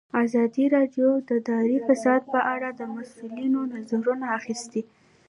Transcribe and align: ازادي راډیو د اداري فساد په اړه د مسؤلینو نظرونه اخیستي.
ازادي 0.23 0.65
راډیو 0.75 1.09
د 1.27 1.29
اداري 1.39 1.77
فساد 1.87 2.21
په 2.33 2.39
اړه 2.53 2.69
د 2.73 2.81
مسؤلینو 2.95 3.61
نظرونه 3.73 4.25
اخیستي. 4.39 4.81